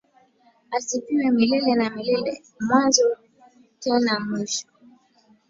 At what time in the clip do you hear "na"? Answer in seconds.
0.69-0.77, 1.79-1.87